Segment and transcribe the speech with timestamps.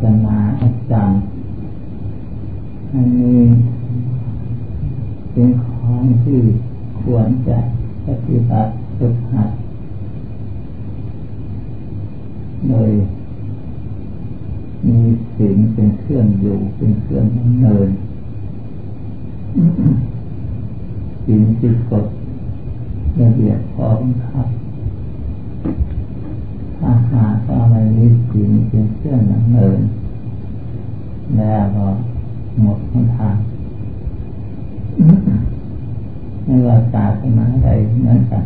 [0.00, 1.20] สนาอาจารย์
[2.92, 3.42] อันนี้
[5.32, 6.40] เป็นของที่
[7.00, 7.58] ควรจะ
[8.06, 9.50] ปฏิบัติฝึกหัด
[12.68, 12.90] โดย
[14.86, 14.98] มี
[15.36, 17.88] สิ่งเป็นเครื่องอยู่เป็นเครื่องดำเนิน
[21.26, 22.06] สิ่งที่กด
[23.20, 24.48] ระเบียบพร้อมครับ
[26.78, 29.78] ถ้าหากว่าม มีสิ่งเป็นเครื่องดำเนิน
[31.36, 31.86] แล้วก็
[32.60, 33.36] หมดหนทาง
[36.44, 37.68] ไม่ว่าศาสนาใด
[38.06, 38.44] นั้นกัน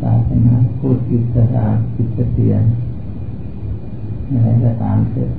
[0.00, 2.62] ศาสนาพุทธอิสลามคริสเตียน
[4.30, 5.30] อะไรก็ตามเถิด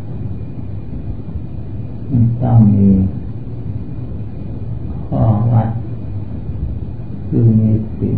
[2.12, 2.88] มันต้องมี
[5.07, 5.23] ข้อ
[5.54, 5.70] วัด
[7.27, 8.16] คือมีสิ่ง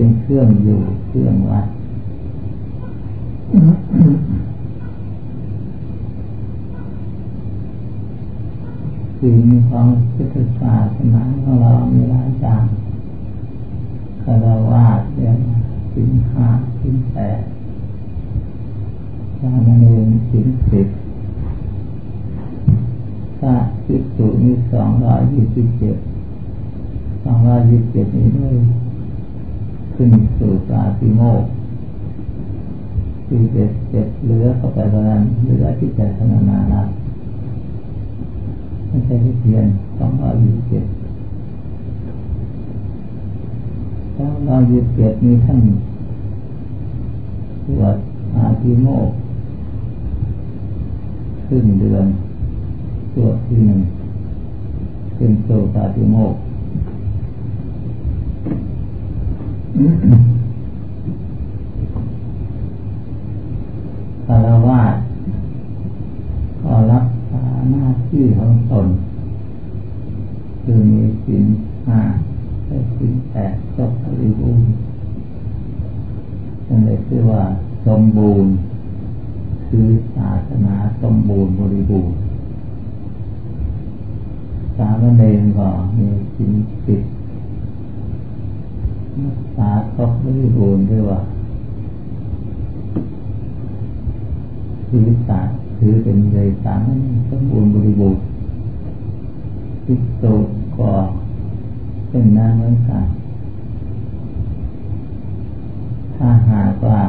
[0.00, 1.66] เป็นเครื่องอยู่เครื่องวัด
[9.20, 12.64] สิ่งของพุทธศาสนาของเรามีหลายอย่าง
[14.22, 15.38] คารวะเรียก
[15.92, 16.48] สิ่งห้า
[16.80, 17.40] สิ่งแปด
[19.38, 20.88] สามเณรสิ่งสิบ
[23.40, 25.96] ถ้าคิสูมีสองร้อยยี่สิบเจ็ด
[27.24, 28.58] สองร้อยยี่สิบเจ็ดนี้เลย
[30.00, 31.42] ขึ้นสู่ปาติโมก
[33.26, 36.82] ที่เจ็ดเจ็ดเหลือเข้าไปประมาณเหลือที่จะธนานานา
[38.88, 39.66] ไม่ใช่ที่เพียน
[39.98, 40.84] สองร้อยยี่สิบเจ็ด
[44.18, 45.60] สองร้อยยี่สิบเจ็ดมีท่าน
[47.66, 47.96] ตรวจ
[48.36, 49.08] อาติโมก
[51.48, 52.06] ขึ้นเดือน
[53.14, 53.80] ตรวจที่หนึ่ง
[55.16, 56.34] ขึ้นโซปาติโมก
[59.78, 64.80] คารวะ
[66.62, 68.88] ก็รักษาหน้าที่ของตน
[70.62, 71.44] คือมีสิน
[71.86, 72.00] ห้า
[72.66, 74.66] และสินแปดจบบริบูรณ์
[76.66, 77.42] นั่นเลยคือว่า
[77.86, 78.52] สมบูรณ์
[79.68, 82.16] คือศาสนาสมบูรณ์บริบูรณ์
[84.76, 86.52] สามเณรก็มีสิน
[86.86, 87.02] สิบ
[89.24, 89.70] รักษา
[90.38, 91.20] ครบบริบูรณ์ด้วยว่า
[94.88, 96.80] ชีวิตศารถือเป็นเลยสาม
[97.30, 98.22] สมบูรณ์บริบูรณ์
[99.84, 100.24] ทิศโต
[100.78, 100.90] ก็
[102.10, 103.04] เป็นน้ำเหมือนกัน
[106.16, 107.00] ถ้าหากว่า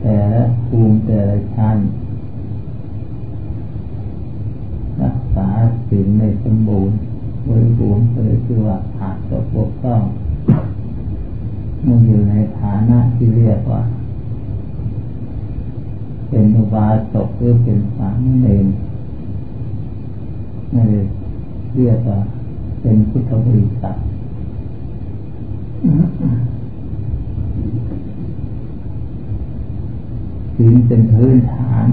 [0.00, 1.78] แต่ละภูมิแต่ละชั้น
[5.02, 5.48] รักษา
[5.88, 6.96] สิ่งในสมบูรณ์
[7.48, 10.02] บริบูรณ์ก็เลยคือว่าขาดตกบกพร่อง
[11.86, 13.82] มันอยู่ในฐานะที่เรียกว่า
[16.28, 18.66] เป็นอุบาสกหรือเป็นสามเณร
[20.72, 21.00] ไม่ได้
[21.76, 22.18] เรียกว่า
[22.80, 23.96] เป็นพุทธบริษัท
[30.56, 31.86] ศีลเป็นพื้นฐาน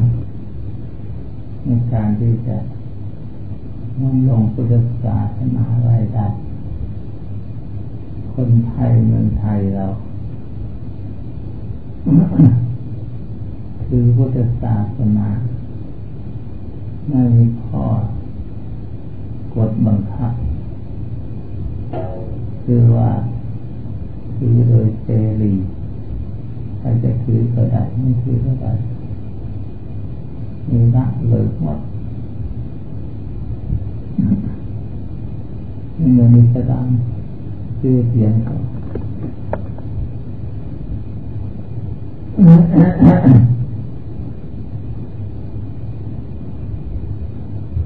[1.65, 2.57] ในการที่จะ
[3.99, 4.73] น้อมลงพุทธ
[5.03, 6.25] ศาสนาไว้ได้
[8.39, 9.87] คนไทยเมืองไทยเรา
[13.87, 15.27] คือพุทธศาสนา
[17.07, 17.85] ไม่มีข้อ
[19.55, 20.31] กฎบังคับ
[22.63, 23.11] คือว่า
[24.35, 25.07] คือโดยเส
[25.41, 25.53] รี
[26.79, 28.71] ใครจะคือก็ได้ไม่คือก็ได้
[30.69, 31.79] มีละเลยหมด
[35.95, 36.87] ไม่เหมือนอิสลาม
[37.87, 38.55] ชื่อเสียงเขา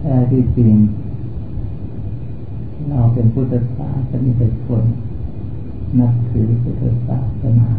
[0.01, 0.75] แต่ที่จริง
[2.89, 4.83] เราเป็นพุทธศาสนิกชน
[5.99, 7.69] นับถือพุทธศาสนา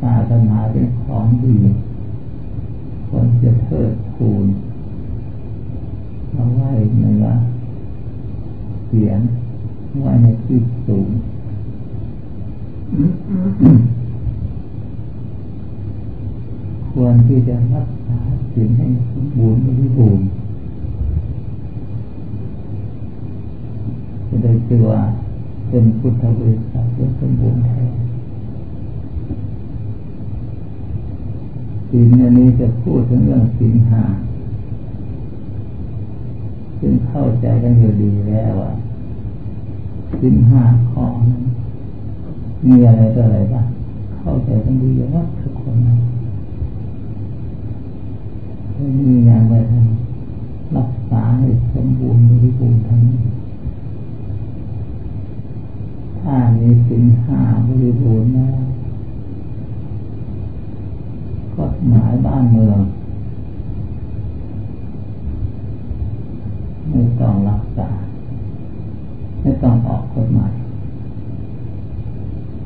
[0.00, 1.56] ศาสนาเป็นของดี
[3.08, 4.46] ควรจะเทิดทูน
[6.32, 6.70] เอาไว้
[7.00, 7.34] ในว่า
[8.96, 9.20] สียง
[10.00, 11.08] ไว้ในที่สูง
[16.92, 18.18] ควรที่จะรักษา
[18.54, 20.26] สิ่งให้สมบูรณ์บริบูรณ์
[24.28, 25.02] จะได้ชื่อว่า
[25.68, 27.84] เป็นพุทธบริษัทเป็นสมบูรณ์แท้
[31.90, 34.04] สิ่งอันนี้จะพูดถึงเรื่องสิ่งหา
[36.84, 38.70] ซึ่งเข้าใจกันอยู่ดีแล้วว่า
[40.20, 41.42] สิ่งห้าข้อนั้น
[42.68, 43.66] มีอะไรต่ออะไรบ้าง
[44.18, 45.94] เข้าใจกันดีว่าทุกคนนะ
[48.74, 49.86] ไม่มีอย่างไรทั้ง
[50.76, 53.20] รักษาให้สมบูรณ์บริบูรณ์ทั้งนี้
[56.20, 58.60] ถ้ามีสินห้าบริบูรณ์แล้ว
[61.56, 62.80] กฎหมายบ้านเมือง
[66.92, 67.88] ไม่ต้องรักษา
[69.40, 70.52] ไม่ต้องออกกฎหมาย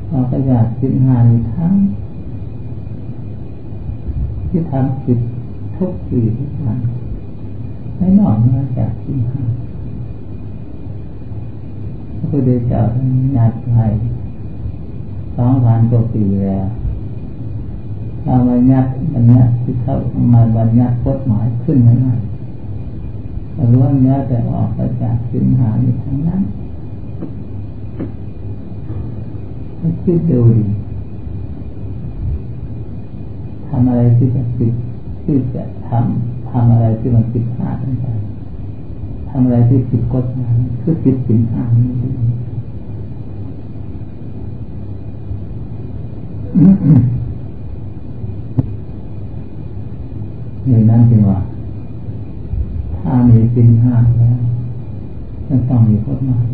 [0.09, 1.17] เราก็อยากสินหา
[1.53, 1.73] ทั้ง
[4.49, 5.19] ที่ทำผิด
[5.77, 6.79] ทุกปีทุกวัน
[7.97, 9.43] ไม่นอกมาจากสินหา
[12.17, 13.07] พระพุทธเจ้าท่าน
[13.37, 13.87] ยัดไว้
[15.35, 16.65] สองพันกว่าปีแล้ว
[18.23, 19.95] ถ้ามายัดอันนี้ที่เข้า
[20.33, 22.13] มาบัญญัติกฎหมายขึ้นไม่ได้
[23.73, 26.41] ล้วนแล้วแต่ออกมาจากสินหาในทั้งนั้น
[29.77, 30.63] ให้คิดดูดิ
[33.67, 34.73] ทำอะไรที่จะผิด
[35.23, 38.05] ที่จะทำทำอะไรที่มันผิดพลาดไป
[39.29, 41.91] ทำอะไรที่ผิดกฎหมายคือผิดสินหานี่
[50.67, 51.39] อย่างนั้นจริงว่า
[53.57, 54.37] ถ้ามีสินห้าแล้ว
[55.49, 56.47] มันต้องมีกฎหมาย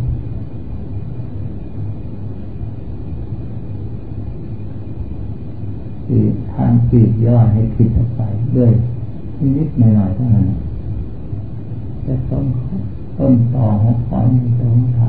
[6.05, 8.21] คือทางปีกย่อยให้คิดออกไป
[8.55, 8.71] ด้วย
[9.55, 10.47] นิดหน่อยๆเท่านั้น
[12.03, 12.45] แต่ต้น
[13.17, 14.99] ต้นต่อหัวข้อนี้ต้องท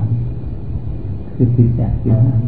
[0.64, 2.42] ำคือปิดจากที่นั้น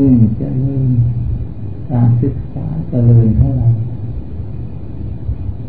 [0.00, 0.90] ยิ่งจะเริ่ม
[1.90, 3.68] การศึกษาเจริญเท่าไหร่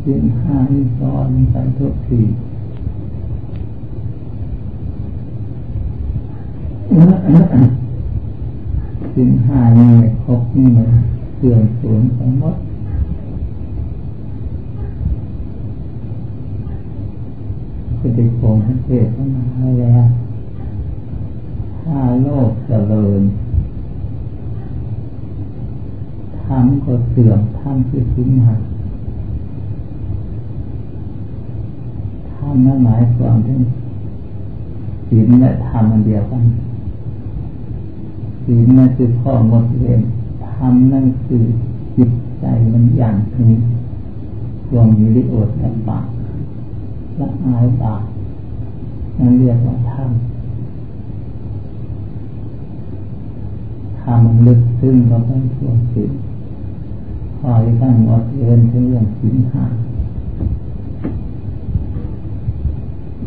[0.06, 2.22] ยิ่งห้ายิ่งซ้อนไปทุกที
[9.16, 9.94] สิ่งห้านี่
[10.24, 10.68] ครบนี่
[11.38, 12.60] เสื่อมสูญสมมติ
[18.00, 19.44] จะได้โกงทั้งเทศทั้งมา
[19.80, 20.06] แล้ว
[21.84, 23.24] ถ้าโลกเจริญ
[26.54, 28.56] ทำก็เสื่อมทำคือสิ้นหา
[32.32, 33.62] ทำนั้นหมายความถึง
[35.08, 36.44] ศีลและธรรมอันเดียวกัน
[38.44, 40.02] ศีลนั่นคือข้อหมดเวร
[40.52, 41.44] ธรรมนั่นคือ
[41.98, 43.54] จิตใจมันอย่างนี้
[44.72, 46.06] รวมมีริโอตและบาป
[47.20, 48.04] ละอายบาป
[49.20, 50.12] นั่นเรียกว่าธรรม
[54.02, 56.12] ธรรมมันลึกซึ้งก็ต้องช่วงศีล
[57.44, 59.66] พอที่ท่านหมดเวรถึงเรื่องศีลหา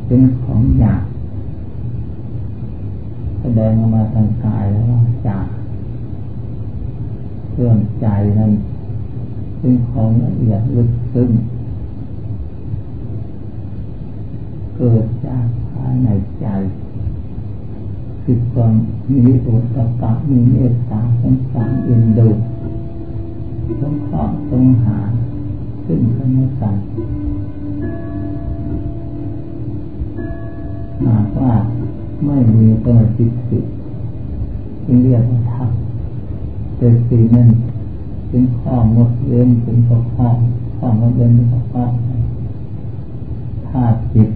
[0.07, 1.03] เป็นของอยาก
[3.41, 4.85] แสดงออกมาทางกายแล้ว
[5.29, 5.47] จาก
[7.51, 8.07] เครื่องใจ
[8.39, 8.53] นั้น
[9.59, 11.31] เป็นของละเอียดลึกซึ้ง
[14.77, 16.09] เกิดจากภายใน
[16.41, 16.47] ใจ
[18.23, 18.75] คือความ
[19.13, 22.29] มีโอตปะมีเมตตาสงสารเอ็นดู
[23.81, 24.99] สงเคราะห์สงหา
[25.87, 26.77] ซึ่งกันและกัน
[31.05, 31.53] หากว่า
[32.27, 33.59] ไม่มีสมาธิตสิ
[34.85, 35.71] จึงเรียกว่าธรรม
[36.77, 37.49] แต่สิ่งนั้น
[38.29, 40.29] เป็นข้องดเว้นเป็นข้อข้อ
[40.79, 41.85] ข้องดเว้นเป็นข้อข้อ
[43.69, 43.83] ถ้า
[44.15, 44.31] จิต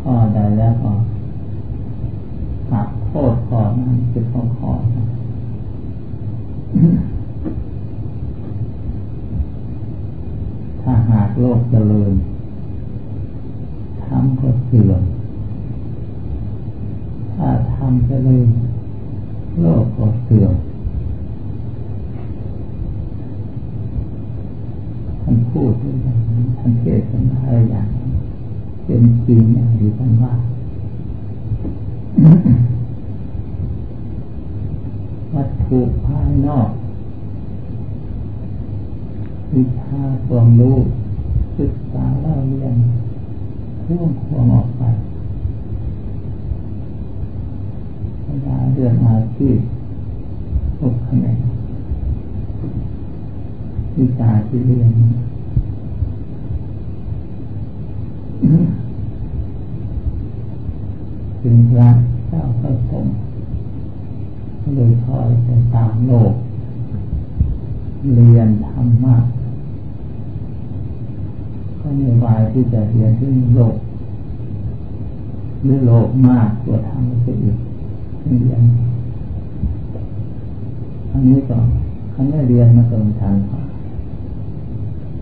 [0.00, 0.92] ข้อใดแล้วก็
[2.70, 4.70] หักโทษข้อนั้นเป็นข้อข้อ
[10.88, 12.14] ถ้าหากโลกเจริญ
[14.04, 15.02] ทำก็เสื่อม
[17.34, 18.48] ถ้าทำเจริญ
[19.60, 20.54] โลกก็เสื่อม
[25.22, 27.40] ท่านพูดอย่างนี้ท่านเทศนา
[27.70, 28.10] อย่างนี้
[28.84, 30.34] เป็นจริงอย่างที่ท่านว่า
[35.34, 36.70] วัตถุภายนอก
[39.54, 40.76] วิชาความรู้
[41.58, 42.74] ศึกษาเล่าเรียน
[43.88, 44.82] ร่วงควงออกไป
[48.22, 49.58] เวลาเรื่องอาชีพ
[50.78, 51.38] ทุกแขนง
[53.96, 54.90] วิชาที่เรียน
[61.40, 61.90] ถึงพระ
[62.28, 63.14] เจ้าพระสงฆ์
[64.74, 66.34] เลยคอยไปตามโลก
[68.14, 69.16] เรียนธรรมะ
[71.80, 73.76] ก็ไม่วายที่จะเรียนที่โลก
[75.62, 77.56] หรือโลกมากกว่าทำไปอีก
[78.22, 78.62] เรียน
[81.10, 81.58] อันนี้ก็
[82.10, 83.36] เขาไม่เรียนมาตรงทาง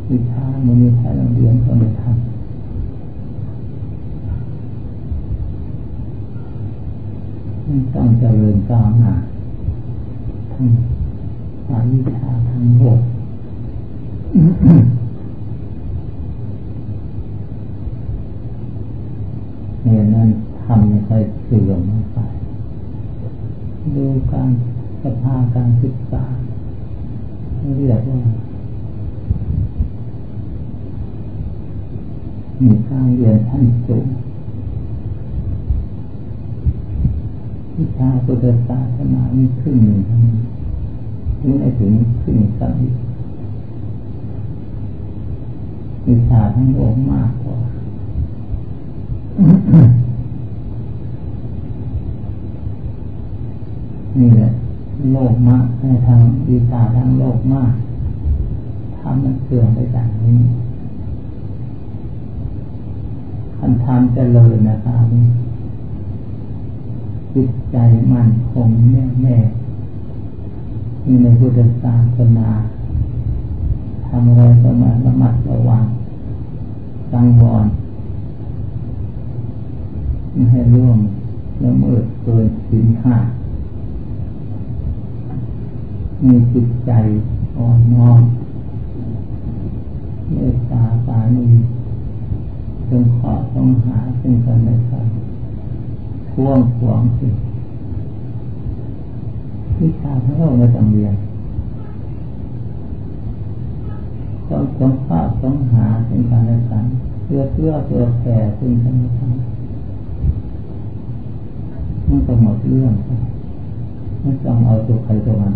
[0.09, 2.16] วิชามันมีใช้เรียนก็ไม่ทัน
[7.95, 9.12] ต้องเจริญก้าวหน้า
[10.52, 10.66] ทั้ง
[11.66, 13.00] สายวิชาทั้งโลก
[19.83, 20.28] เนี่ยนั้น
[20.64, 21.80] ทำไม่ค่อยเสื่อม
[22.14, 22.18] ไป
[23.94, 24.50] ดูการ
[25.02, 26.25] สภาการศึกษา
[27.76, 28.21] เรียกว่า
[32.62, 34.06] มีการเรียนขั้นสูง
[37.76, 40.23] วิชาพุทธศาสนานี่ครึ่งหนึ่งทั้ง
[41.45, 42.73] นี้ไม่ถึงครึ่งสัก
[46.07, 47.59] วิชาทั้งโลกมากกว่า
[54.19, 54.51] นี่แหละ
[55.13, 57.73] โลกมากในทางวิชาทั้งโลกมาก
[58.99, 60.41] ทำมันเสื่อมไปจากนี้
[63.59, 65.13] คันทำเจริญนะครับ
[67.35, 67.77] จิตใจ
[68.13, 69.37] มั่นคงแน่แน่
[71.06, 72.49] มีในพุทธศาสนา
[74.08, 75.84] ทำอะไรก็มาระมัดระวัง
[77.11, 77.66] สังวร
[80.32, 80.99] ไม่ให้ร่วง
[81.64, 83.16] ละเมิดเกินสินค้า
[86.26, 86.92] มีจิตใจ
[87.56, 88.20] อ่อนน้อม
[90.32, 91.49] เมตตาปานี
[92.88, 95.06] จงขอต้องหาซึ่งกันและกัน
[96.32, 97.28] ท่วงขวงสิ
[99.81, 101.14] วิชาทั้งโลกในจำเรียน
[104.49, 106.85] ต้องสงขอต้องหาซึ่งกันและกัน
[107.25, 109.33] เพื่อเพื่อเพื่อแผ่ซึ่งกันและกัน
[112.09, 112.93] มันจะหมดเรื่อง
[114.21, 115.54] ไม่ต้องเอาตัวใครตัวมัน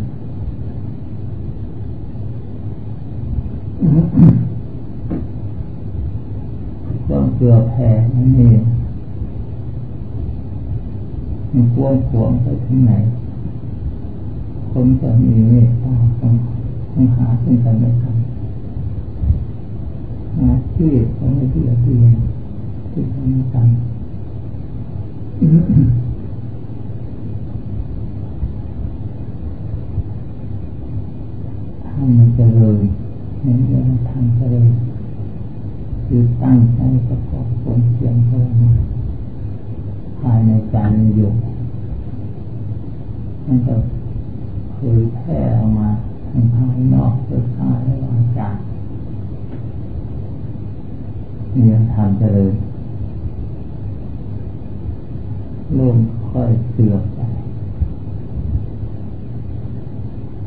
[7.10, 8.60] ต้องเพื่อแผ่นั่นเอง
[11.52, 12.92] มันพวงขวงไปที่ไหน
[14.72, 16.34] คนจะมีเมตตาต้อง
[16.92, 18.16] ต้องหาซึ่งกันและกัน
[20.37, 21.96] หาที่ของไม่ที่ที่
[22.90, 23.68] ที่ทำกัน
[31.87, 32.78] ทำมันเจริญ
[33.42, 34.68] เน้นเรื่องทำเจริญ
[36.06, 38.62] คือตั้งใจประกอบผลเสียงภาวน
[40.20, 40.76] ภายในใจ
[41.16, 41.30] อยู่
[43.46, 43.75] มันก็
[44.80, 45.88] เผยแพร่ออกมา
[46.30, 48.49] ทางภายนอกเพื่อภายในวาจา
[51.52, 52.54] เนี่ยทำเจริญ
[55.75, 55.97] โลก
[56.30, 57.18] ค่อยเสื่อมไป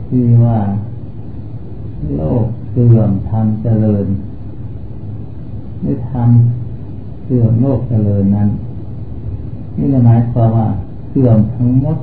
[0.07, 0.59] ที่ว่า
[2.15, 4.05] โลกเสื่อมทำเจริญ
[5.81, 8.49] ไม่ทำเสื่อมโลกเจริญนั้น
[9.77, 10.67] นี่หมายความว่า
[11.09, 11.97] เสื่อมทั้งหมด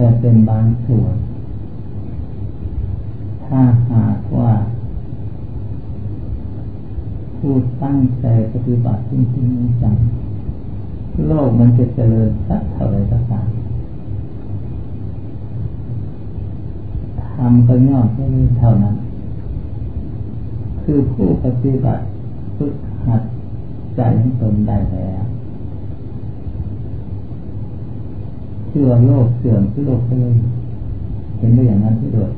[0.00, 1.14] แต่เป็นบางส่วน
[3.46, 3.60] ถ้า
[3.92, 4.52] หากว่า
[7.38, 9.94] ผู้ตั้งใจปฏิบัติจริงๆจัง
[11.26, 13.48] โลกมันจะเจริญสักเท่าไรก็ตาม
[17.34, 18.96] ทำก็ย่อแค่นี้เท่านั้น
[20.82, 22.04] คือผู้ปฏิบัติ
[22.56, 22.74] ฝึก
[23.06, 23.22] หัด
[23.96, 25.29] ใจของตนได้แล้ว
[28.70, 30.34] เชื่อโลกเสื่อมชื่อโลกเลย
[31.38, 32.30] เห็นได้อย่างนั้นที่โดย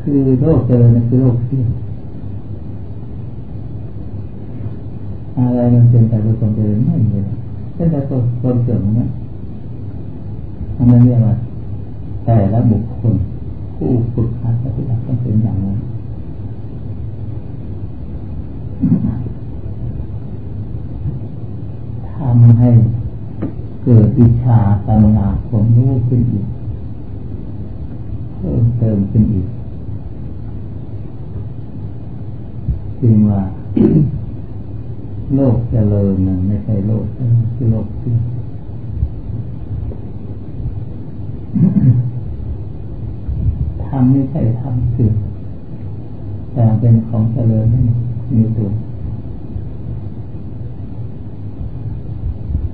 [0.00, 1.68] คือโลกเจริญคือโลกเสื่อม
[5.36, 7.36] อะไรมันเป็นแต่ตัวตนเจริญไม่มีเลย
[7.74, 9.10] เป็นแต่ตัวตนเสื่อมนั้น
[10.76, 11.34] อันนั้นเรียกว่า
[12.24, 13.14] แต่ละบุคคล
[13.76, 15.76] ผู้ฝึกหัดปฏิบัติต้องเป็นอย่างนั้น
[22.08, 22.70] ทำให้
[23.82, 26.46] เกิดวิชาตำนาความรู้ขึ้นอีก
[28.34, 29.46] เพิ่มเติมขึ้นอีก
[33.00, 33.42] จึงว่า
[35.34, 37.04] โลกเจริญนั้นไม่ใช่โลก
[37.54, 38.14] คือโลกที่
[43.86, 45.12] ทำไม่ใช่ทำคือ
[46.52, 47.80] แต่เป็นของเจริญนั่
[48.34, 48.70] มีตัว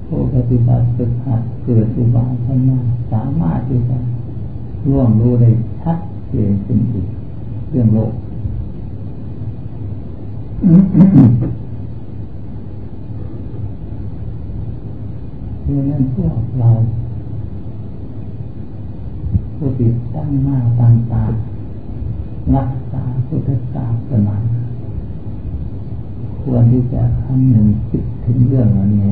[0.09, 2.79] ผู้ ปฏิบัติฝึกหัดเกิดอุบายพัฒนา
[3.13, 3.99] สามารถที่จะ
[4.87, 5.51] ร่วงรู้ได้
[5.83, 5.99] ชัด
[6.29, 7.07] เจนขึ้นอีก
[7.71, 8.13] เรื่องโลก
[15.67, 16.71] ดังนั้นพวกเรา
[19.57, 21.25] ผู้ติดตั้งหน้าตั้งตา
[22.55, 24.37] รักษาพุทธศาสนา
[26.43, 29.12] ควรที่จะคำหนึ่งคิดถึงเรื่องนี้มากว่าส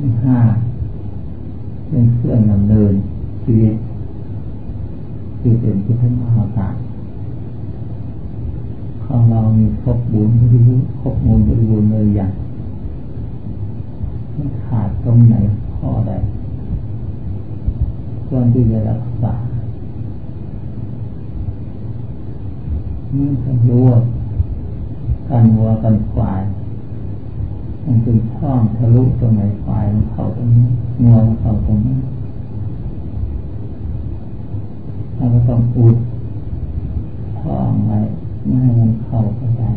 [0.00, 0.38] งห้า
[1.88, 2.94] เป็นเครื่องดำเนิน
[3.42, 3.74] ชีวิต
[5.40, 6.74] ที่เป็นพุทธมหากาศ
[9.04, 12.32] ของเรามีครบบุญบริบูรณ์ครบมูลบริบูรณ์เลยอย่าง
[14.66, 15.34] ขาดตรงไหน
[15.76, 16.12] ข้อใด
[18.26, 19.34] ควรที่จะรักษา
[23.12, 23.30] เมื่อ
[23.68, 23.84] รู้
[25.28, 26.42] กันวัวกันควาย
[27.90, 30.66] มันเป็นช่องทะลุตรงไหนควายมันเข้าตรงนี้
[31.02, 31.96] งวมันเข้าตรงนี้
[35.16, 35.96] เราก็ต้องอุด
[37.40, 37.98] ช่องไว้
[38.46, 39.70] ไม่ให้มันเข้าไปได้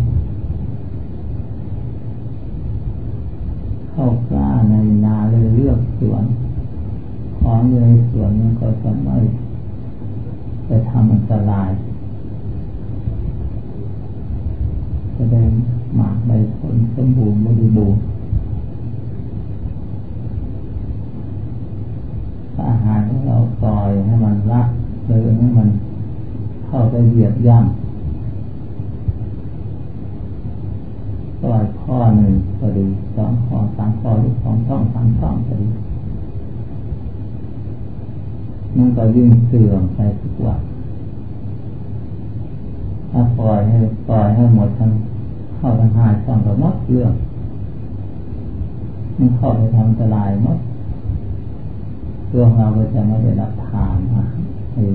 [3.92, 4.74] เข้ากล้าใน
[5.06, 6.24] นาเลยเลือกสวน
[7.40, 9.18] ของในสวนมันก็จะไม่
[10.66, 11.70] ไปทำอันตราย
[15.16, 15.52] แสดง
[16.96, 18.02] สมบูรณ์บริบูรณ์
[22.68, 24.62] อาหารที่เราปล่อยให้มันละ
[25.06, 25.70] เลยให้มัน
[26.68, 27.82] เข้าไปเหยียบย่ำ
[31.44, 35.68] ปล่อยข้อหนึ่งก็ดีสองข้อสามข้อหรือสองช่องสามช่องก็ดี
[38.76, 40.62] มันก็ยิ่งเสื่อมไปทุกวัน
[43.12, 44.92] ถ้าปล่อยให้ปล่อยให้หมดทั้ง
[45.64, 47.14] เข้าทั้งห้าช่องก็มดเรื่อง
[49.18, 50.58] มันเข้าไปทำอันตรายมด
[52.32, 54.94] ตัวเราก็จะไม่ได้รับทานอาหาร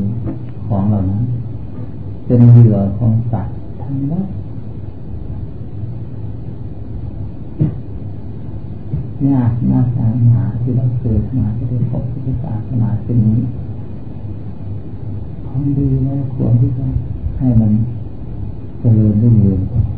[0.66, 1.22] ของเหล่านั้น
[2.26, 4.26] เป็นเหยื่อของสัตว์ทั้งหมด
[9.28, 13.38] ยากมากศาสนาที่เราเกิดมาที่ได้พบพุทธศาสนาเป็นนี้
[15.46, 16.86] ของดีแล้วควรที่จะ
[17.38, 17.72] ให้มัน
[18.80, 19.95] เจริญรุ่งเรืองต่อไป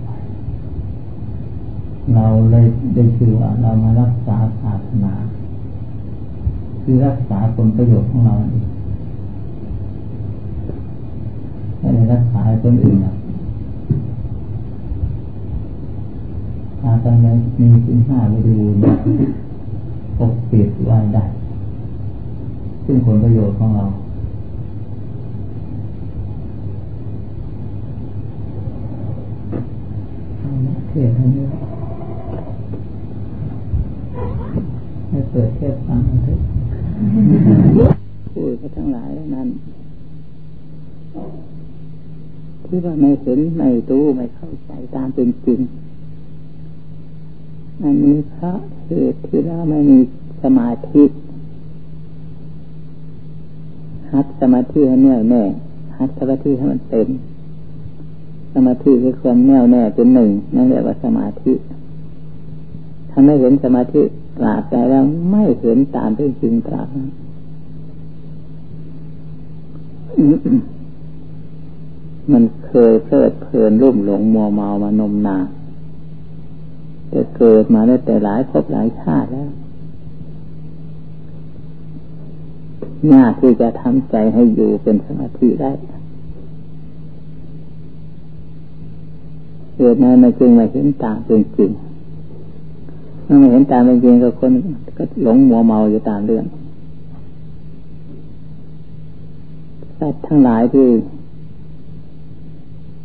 [2.14, 5.14] เราเลยได้ชื่อว่าเรามารักษาศาสนา
[6.82, 8.64] คือรักษาผลประโยชน์ของเราเอง
[11.78, 13.14] ไม่ได้รักษาคนอื่นนะ
[16.80, 18.94] ถ้าตอนนี้มีสิ่งห้าไปดูนะ
[20.18, 21.24] ปกปิดไว้ได้
[22.84, 23.84] ซึ่งผลประโยชน์ของเรา
[30.88, 31.50] เทศให้เยอะ
[35.10, 36.38] ให้ เปิดเทศฟังเถอะ
[38.32, 39.48] พูดกันทั้งหลายนั้น
[42.64, 45.60] ที่ว่าไม่เห็นไม่รู้ไม่เข้าใจตามเป็นจริง
[47.82, 48.52] อันนี้พระ
[48.86, 49.98] เหตุที่เราไม่มี
[50.42, 51.04] สมาธิ
[54.12, 55.42] หัดสมาธิให้แน่วแน่
[55.98, 57.08] หัดสมาธิให้มันเต็ม
[58.54, 61.52] สมาธิคือความแน่วแน่เป็นหนึ่งนั่นเรียกว่าสมาธิ
[63.10, 64.02] ถ้าไม่เห็นสมาธิ
[64.38, 67.10] ตราบใจแล้วไม่เห็นตามเป็นจริงตราบนั้น
[72.32, 75.38] มันเคยเพลิดเพลินรุ่มหลงมัวเมามานมนา
[77.12, 79.50] จะเกิดมาได้แต่หลายภพหลายชาติแล้ว
[83.12, 85.72] ยากที่จะทำใจให้อยู่เป็นสมาธิได้
[89.76, 94.52] เกิดนั้นมันจึงไม่เห็นตามจริงเมื่อไม่เห็นตามเป็นจริงก็คน
[94.98, 96.44] ก็หลงมัวเมาอยู่ตามเรื่อง
[99.98, 100.86] สัตว์ทั้งหลายที่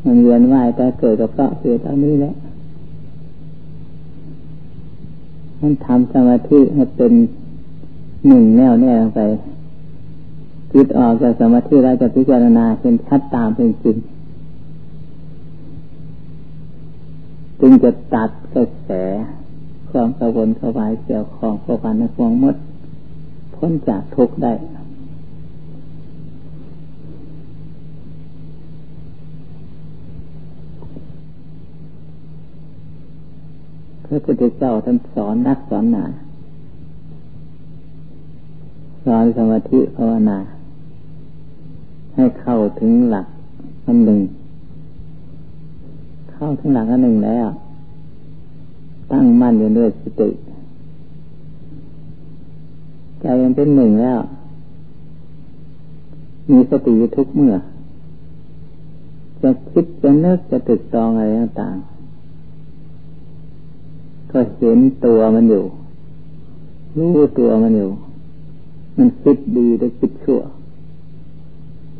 [0.05, 2.33] มันเวียนว่ายแต่เกิดกับเพราะเกิดอันนี้แหละ
[5.61, 7.13] มันทำสมาธิให้เป็น
[8.27, 9.21] หนึ่งแน่วแน่ลงไป
[10.71, 13.97] คิดออกจากสมาธิแล้วจะพิจารณาเป็นชัดตามเป็นจริง
[17.59, 18.89] จึงจะตัดกระแส
[19.93, 22.55] ความกระวนกระวายเกี่ยวของประวันในฟองมด
[23.55, 24.53] พ้นจากทุกข์ได้
[34.05, 36.05] พระพุทธเจ้าท่านสอนนักสอนหนา
[39.05, 40.37] สอนสมาธิภาวนา
[42.15, 43.27] ให้เข้าถึงหลัก
[43.85, 44.19] อันหนึ่ง
[46.33, 47.49] เข้าถึงหลักอันหนึ่งแล้ว
[49.13, 50.29] ตั้งมั่นอยู่ด้วยสติ
[53.21, 54.19] ใจมันเป็นหนึ่งแล้ว
[56.51, 57.53] มีสติทุกเมื่อ
[59.41, 65.63] จะคิดจะนึกจะตึกตองอะไรต่างๆ ก็เห็นตัวมันอยู่
[66.97, 67.91] รู้ตัวมันอยู่
[68.97, 70.41] มันคิดดีหรือคิดชั่ว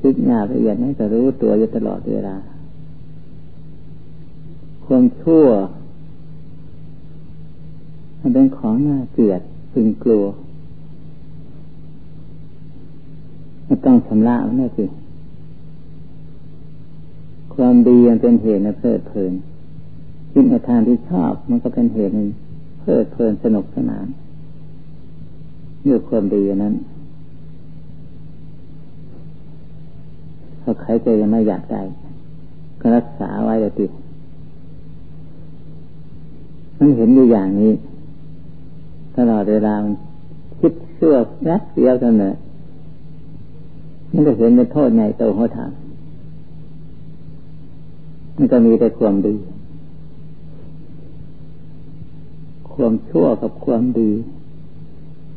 [0.02, 2.36] คิดหยาบละเอียดนี่ก็รู้ตัวอยู่ตลอดเวลา
[4.86, 5.45] ความชั่ว
[8.25, 10.25] มันเป็นของน่าเกลียดพึงกลัว
[13.67, 14.88] มันต้องชำระมันนี่คือ
[17.53, 19.33] ความดีมันเป็นเหตุในเพลิดเพลิน
[20.31, 22.19] คิดในทางที่ชอบมันก็เป็นเหตุใน
[22.79, 24.05] เพลิดเพลินสนุกสนาน
[25.81, 26.73] เรื่องความดีนั้น
[30.62, 31.81] ถ้าใครจยังไม่อยากได้
[32.81, 33.86] ก็รักษาไว้เลยติ
[36.77, 37.71] มันเห็นอยู่อย่างนี้
[39.17, 39.73] ตลอดเวลา
[40.60, 41.15] คิดเชื่อ
[41.49, 42.36] รักเดียวเท่านั้น
[44.12, 45.71] มันก็เห็นเป็นโทษใหญ่โตเขาถาม
[48.38, 49.36] มันก็มีแต่ความดี
[52.73, 54.12] ความชั่วกับความดี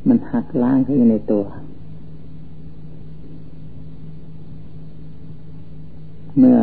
[0.09, 1.45] มันหักล้างขึ้นในตัว
[6.39, 6.59] เมื่อ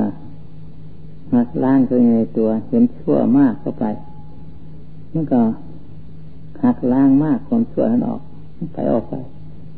[1.34, 3.86] หักล้างขึ้นในตัว เห็นชั่วมากเข้าไป
[5.13, 5.41] มันก็
[6.63, 8.21] หักล้างมากความชั่วนั้นออก
[8.73, 9.13] ไปออกไป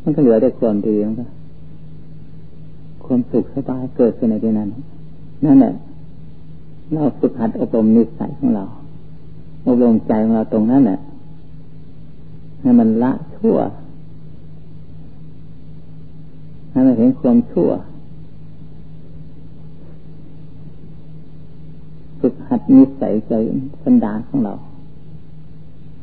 [0.03, 1.25] มันก็เหลือแต่ความดีมันก็
[3.05, 4.69] ความสุขสบายเกิดขึ้นในที่นั้น
[5.45, 5.73] นั่นแหละ
[6.93, 8.65] เราฝึกหัดอบรมนิสัยของเรา
[9.67, 10.99] อบรมใจของเราตรงนั้นแหละ
[12.61, 13.57] ให้มันละชั่ว
[16.71, 17.69] ให้มันเห็นความชั่ว
[22.19, 23.33] ฝึกหัดนิสัยใจ
[23.83, 24.53] สันดานของเรา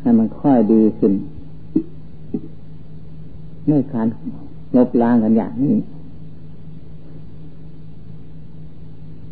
[0.03, 1.13] ให้มันค่อยดีขึ้น
[3.67, 4.07] เมื่อการ
[4.77, 5.75] ลบล้างกันอย่างนี้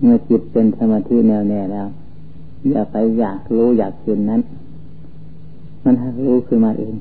[0.00, 1.88] เมื่อจิตเป็นสมาธิแน่วแน่แล้ว
[2.70, 4.40] อย่าไปอยากรู้อยากเห็นนั้น
[5.84, 5.94] มัน
[6.26, 6.94] รู้ขึ้นมาเอง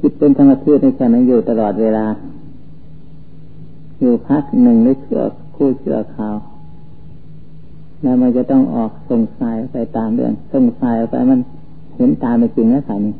[0.00, 2.06] จิตเป็นสมาธิในขณะอยู่ตลอดเวลา
[3.98, 5.22] อยู่พักหนึ่งได้เชื่อ
[5.54, 6.36] คู่เชื่อข่าว
[8.02, 11.40] แล้วมันจะต้องออกส่งสายไปตามเรื่องส่งสายไปมัน
[11.96, 13.14] เห็นตามไปจริงแล้วสายนี้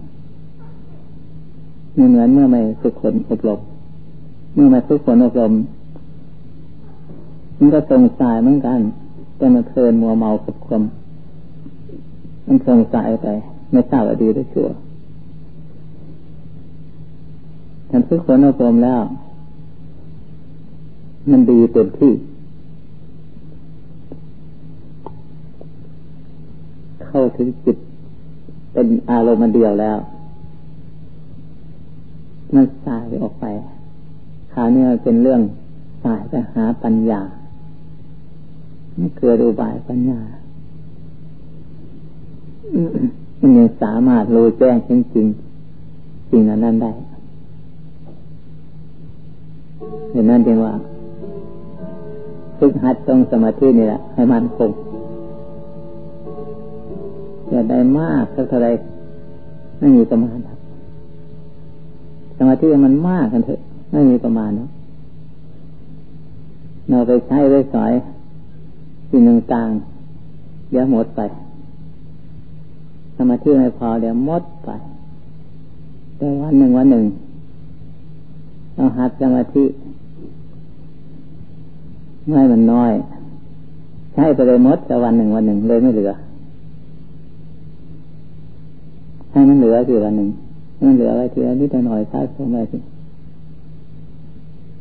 [2.11, 3.61] เหมือนเมื่อไม่ฝึกฝนอบรม
[4.55, 5.53] เมื่อไม่ฝึกฝนอบรม
[7.59, 8.81] มันก็สงสัยเหมือนกัน
[9.37, 10.83] แต่มันเพลินมัวเมากับความ
[12.47, 13.27] มันสงสัยไป
[13.73, 14.69] ไม่ทราบว่าดีหรือชั่ว
[17.91, 19.01] ฉันฝึกฝนอบรมแล้ว
[21.31, 22.13] มันดีเต็มที่
[27.15, 27.77] เข้าถึงจิต
[28.73, 29.99] เป็นอารมณ์เดียวแล้ว
[32.55, 33.45] มันสายออกไป
[34.53, 35.41] คราวนี้เป็นเรื่อง
[36.05, 37.23] สายไปหาปัญญา
[38.97, 40.21] ไม่เกิดอุบายปัญญา
[43.41, 45.27] มันยังสามารถรู้แจ้งจริงจริง
[46.31, 46.93] จริงนั้นได้
[50.11, 50.75] เห็นนั่นเองว่า
[52.59, 54.71] ฝึกหัดตรงสมาธินี่แหละให้มันคง
[57.53, 58.69] อย่าได้มากสักเท่าไร
[59.79, 60.59] ไม่มีประมาณครับ
[62.37, 63.61] สมาธิมันมากกันเถอะ
[63.93, 64.69] ไม่มีประมาณนาะ
[66.89, 67.93] เราไปใช้ไปสอย
[69.11, 71.21] สิ่งต่างๆเดี๋ยวหมดไป
[73.17, 74.71] สมาธิไม่พอเดี๋ยวหมดไป
[76.17, 77.05] แต่วันหนึ่งวันหนึ่ง
[78.75, 79.65] เราหัดสมาธิ
[82.29, 82.93] ไม่มันน้อย
[84.15, 86.13] ใช้ไปเลยหมดแต่วันหนึ่งวันหนึ่งเลยไม่เหลือ
[89.33, 90.29] ให้มันเหลือสิวันหนึ่ง
[90.85, 92.79] มันเหลือไว้ทีละนิดหน่อยสะสมไว้สิ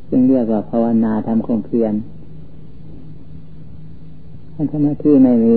[0.10, 1.94] จึงเรียกว่าภาวนาทำความเพียร
[4.54, 5.56] ถ้าสมาธิไม่มี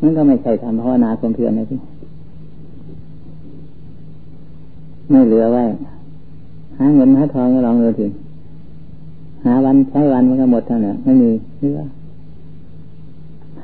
[0.00, 1.78] มันก็ไม่ใช่ทำภาวนาความเพียรนะพี่
[5.10, 5.64] ไม่เหลือไว้
[6.78, 8.10] หาเงินหาทองก็ลองเลยถึง
[9.44, 11.78] หาวันใช้วันมันก็หมดเท่านั้นไม่มีเหลือ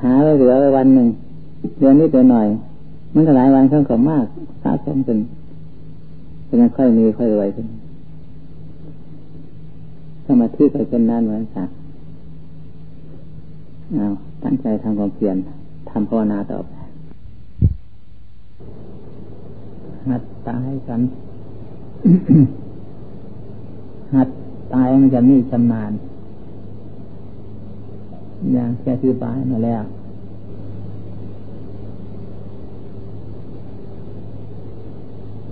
[0.03, 1.09] หาไว้เหลือไว้วันหนึ่ง
[1.79, 2.49] เดือนนี้เดือนหน่อย
[3.15, 4.25] มันก็หลายวันข้างกับมาก
[4.63, 5.19] สะสมเป็น
[6.47, 7.67] เป็นค่อยมีค่อยรวยขึ้น
[10.27, 11.69] สมาธิก็เป็นนานเหมือนกัน
[13.95, 14.07] เอา
[14.45, 15.37] ตั้งใจทำความเพียร
[15.91, 16.73] ทำภาวนาต่อไป
[20.09, 21.01] หัดตายกัน
[24.15, 24.29] หัด
[24.75, 25.93] ตายมันจะมีชำนาญ
[28.53, 29.83] อย่างแค่คือปายมาแล้ว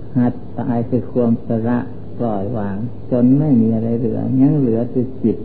[0.17, 1.77] หัดตายคือความสละ
[2.17, 2.77] ปล่อยวาง
[3.11, 5.37] จนไม่มีอะไรเหลือ ยังเหลือแต่จิต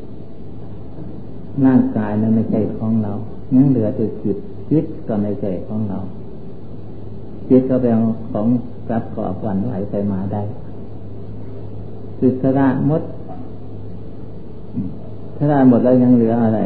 [1.64, 3.12] ร่างกายนั้นไม่ใช่ของเรา
[3.54, 4.36] ยังเหลือแต่จิต
[4.70, 5.98] จิตก็ไม่ใช่ของเรา
[7.48, 7.92] จิตก็เป็น
[8.32, 8.46] ของ
[8.90, 10.42] รับก่อวันไหวไปมาได้
[12.20, 13.02] จิตสละมด
[15.36, 16.60] ถ้าได้หมดแล้วยังเหลืออะไร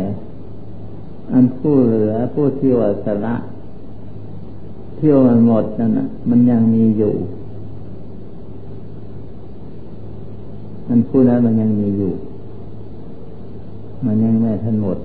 [1.33, 3.35] อันผู้เหลือผู้ที่ว่าสละ
[4.97, 7.13] เที่ยวมันหมดนั่นน่ะ มันยังมีอยู่
[10.93, 12.13] มันพูดแล้วมันยังมีอยู่
[14.07, 14.99] มันยังไม่ทันหมด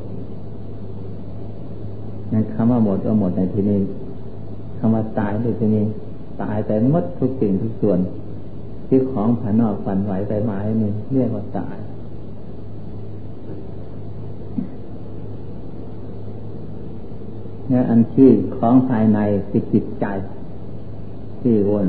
[2.31, 3.79] นั่นคำว่าหมดก็หมดในที่นี้
[4.77, 5.83] คำว่าตายในที่นี้
[6.41, 7.99] ตายไปหมดทุกสิ่งทุกส่วน
[8.87, 11.77] ที่ของภานอกฝันไหวไปหมายนี่เรียกว่าตาย
[17.69, 19.19] และอันที่ของภายใน
[19.49, 20.05] คือจิตใจ
[21.41, 21.87] ที่วน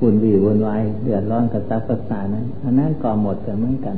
[0.00, 3.96] ปุ่นวีวนไว้เดือดร้อนกระซับกระสานั้นอันนั้นก็หมดกันเหมือนกัน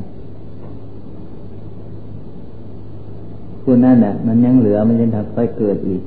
[3.62, 6.02] คุณนั่นแหละมันยังเหลือมันยังทำไปเกิดอีก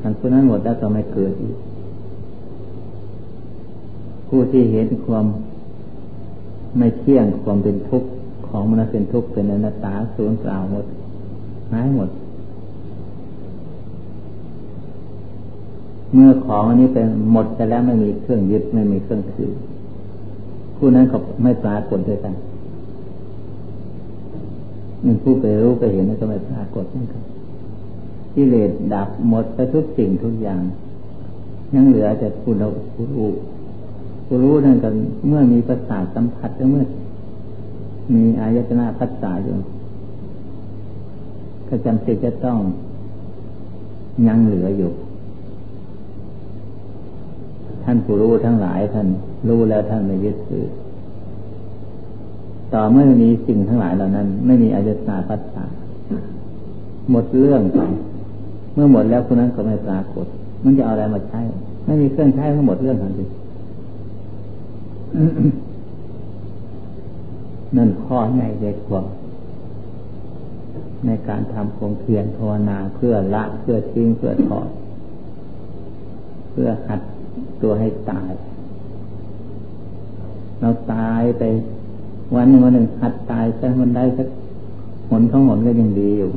[0.00, 1.56] ทันผู้นั้นหมดแล้วก็ไม่เกิดอีก
[4.28, 5.26] ผู้ที่เห็นความ
[6.78, 8.08] ไม่เที่ยงความเป็นทุกข์
[8.48, 10.86] ของมันเป็นทุกข์เป็นอนัตตาสูญเปล่าหมด
[11.72, 12.08] หายหมด
[16.14, 19.50] เมื่อของอันนี้เป็นหมดไปแล้วไม่มีเครื่องยึดไม่มีเครื่องถือ
[20.76, 22.34] ผู้นั้นก็ไม่ปรากฏด้วยกัน
[25.04, 27.22] มันผู้ไปรู้ไปเห็นนั่นก็ไม่ปรากฏนั่นครับ
[28.34, 30.60] กิเลสดับหมดไปทุกสิ่งทุกอย่าง
[31.74, 33.28] ยังเหลือแต่ผู้เราผู้รู้
[34.26, 34.94] ผู้รู้นั่นกัน
[35.28, 36.84] เมื่อมีประสาทสัมผัสแล้วเมื่อ
[38.14, 39.54] มีอายตนะพัฒนาอยู่
[41.68, 42.58] ก็จำเป็นจะต้อง
[44.26, 44.90] ยังเหลืออยู่
[47.90, 49.06] ท่านผู้รู้ทั้งหลายท่าน
[49.48, 50.64] รู้แล้วท่านไม่ยึดถือ
[52.74, 55.64] ต่อเมื่อมีสิ่งทั้งหลายเหล่านั้น ไม่มีอายตนาปัสสา
[57.10, 57.80] หมดเรื่องไป
[58.74, 60.26] เมื่อหมดแล้วคนนั้นก็ไม่ปรากฏ
[60.64, 61.40] มันจะเอาอะไรมาใช้
[61.84, 63.24] ไม่มีเครื่องใช้ทั้งหมดเรื่องทันที
[67.76, 69.02] นั่นข้อใหญ่เด็กกว่า
[71.06, 74.68] ในการทำคงเพียรภาวนาเพื่อละเพื่อทิ้งเพื่อถอด
[76.52, 77.00] เพื่อหัด
[77.62, 78.32] ตัวให้ตาย
[80.60, 81.42] เราตายไป
[82.34, 84.28] วันหนึ่งวันหนึ่งหัดตายสักมันได้สัก
[85.10, 86.30] หนท้องหนก็ยังดีอยู่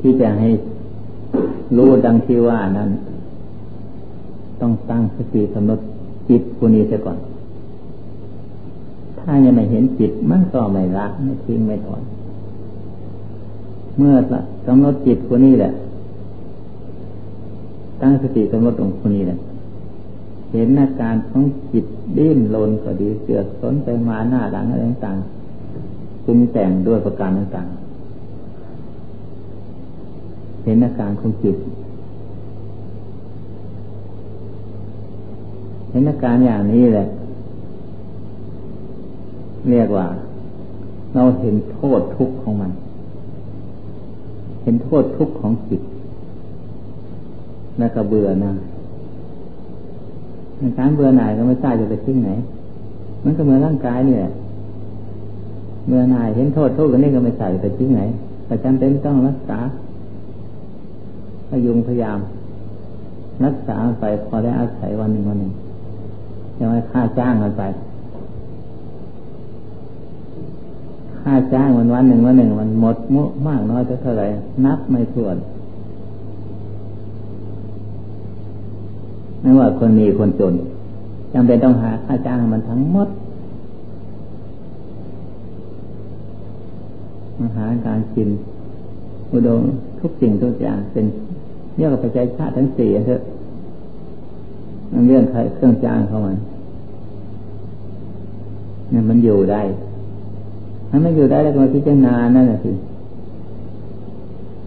[0.00, 0.48] ที่จะให้
[1.76, 2.90] รู้ดังที่ว่านั้น
[4.60, 5.80] ต้องตั้งสติสำนึก
[6.28, 7.18] จิตคนนี้เสียก่อน
[9.18, 12.02] ถ้ายังไม่เห็นจิตมันก็ไม่ละไม่ทิ้งไม่ถอน
[13.96, 14.14] เมื่อ
[14.66, 15.72] กำหนดจิตคนนี้แหละ
[18.02, 19.38] ตั้งสติกำหนดตรงคนนี้เลย
[20.52, 21.86] เห็นอาการของจิต
[22.16, 27.72] ดิ้นรนก็ดีเสือกสนไปมาหน้าหลังอะไรต่างๆปรุงแต่งด้วยประการต่างๆ
[30.64, 31.56] เห็นอาการของจิต
[35.90, 37.04] เห็นอาการอย่างนี้แหละ
[39.70, 40.06] เรียกว่า
[41.14, 42.72] เราเห็นโทษทุกข์ของมัน
[44.62, 45.80] เห็นโทษทุกข์ของจิต
[47.78, 48.52] แล้วก็เบื่อนะ
[50.58, 52.30] ในการเบื่อหน่ายก็ไม่ทราบจะไปทิ้งไหน
[53.24, 54.20] มันก็เหมือนร่างกายเนี่ย
[55.86, 58.02] เบื่อหน่ายเห็นโทษโทษกันนี่ก็ไม่ใส่ไปทิ้งไหน
[58.46, 59.58] แต่จำเป็นต้องรักษา
[61.48, 62.18] พยุงพยายาม
[63.44, 65.52] รักษาไปพอได้อาศัยวันหนึ่งวันหนึ่ง
[66.58, 67.62] จะไม่ค่าจ้างมันไป
[71.20, 74.26] ค่าจ้างวันวันหนึ่งวันหนึ่งมันหมดมุมากน้อยเท่าไหร่
[74.64, 75.36] นับไม่ถ้วน
[79.42, 80.54] ไม่ว่าคนมีคนจน
[81.32, 83.08] จำเป็นต้องหาค่าจ้างมันทั้งหมด
[87.38, 88.28] มาหาการกิน
[89.32, 89.62] อุดม
[90.00, 91.06] ทุกสิ่งทุกอย่างเป็น
[91.76, 93.22] เรียกว่าปัจจัยชาติทั้งสี่เถอะ
[94.92, 95.24] มันเรื่อง
[95.54, 96.32] เครื่องจ้างเข้ามา
[98.90, 99.62] เนี่ยมันอยู่ได้
[100.88, 102.74] ถ้าไม่อยู่ได้แล้วก็พิจารณานั่นแหละคือ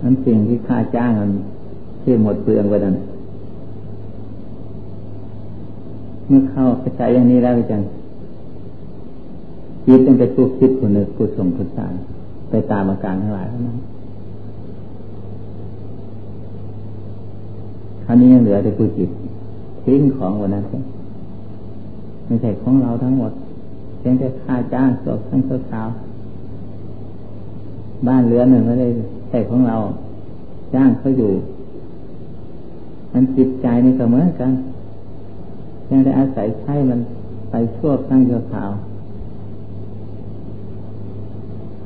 [0.02, 1.32] นั้นสิ่งที่ค่าจ้างมัน
[2.02, 2.96] ที่หมดเปลืองไปนั่น
[6.28, 6.66] เมื่อเข้า
[6.98, 7.82] ใจอย่างนี้แล้วจัง
[9.86, 11.94] จิตต้องไปผู้คิดผู้นึกผู้ส่งผู้สาร
[12.50, 13.78] ไปตามอาการทั้งหลายนั้น
[18.04, 19.10] คราวนี้ยังเหลือแต่ผู้จิต
[19.86, 20.66] ทิ้งของวันนั้น
[22.26, 23.32] ไม่ใช่ของเราทั้งหมด
[24.00, 25.82] เพียงแต่ค่าจ้างสดทั้งสดเช้า
[28.08, 28.88] บ้านเรือนหนึ่งไม่ได้
[29.30, 29.78] ใช่ของเรา
[30.74, 31.32] จ้างเขาอยู่
[33.14, 34.52] มันจิตใจนี่ก็เหมือนกัน
[35.90, 37.00] ยังได้อาศัยใช้มัน
[37.52, 38.72] ไปชั่วตั้งชั่วคราว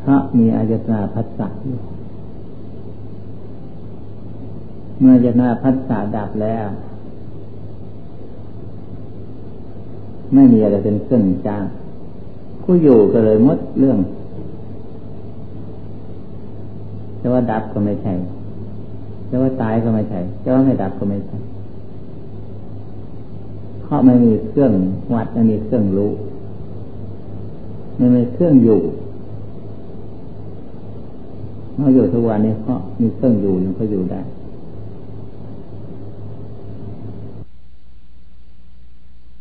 [0.03, 1.77] พระมีอายตนาพัสสะอยู่
[4.99, 6.67] เมื่ออายตนาพัสสะดับแล้ว
[10.33, 11.63] ไม่มีอะไรเป็นเครื่องจ้าง
[12.62, 13.97] ผู้อยู่ก็เลยมดเรื่อง
[17.21, 18.13] จะว่าดับก็ไม่ใช่
[19.29, 21.38] จะว่าตายก็ไม่ใช่จะว่าไม่ดับก็ไม่ใช่
[23.89, 24.71] ราะไม่มีเครื่อง
[25.13, 26.12] วัดไม่มีเครื่องรู้
[27.97, 28.80] ไม่มีเครื่องอยู่
[31.75, 34.19] เราอยู่ทุกวันนี้เพราะมีเครื่องอยู่ยังก็อยู่ได้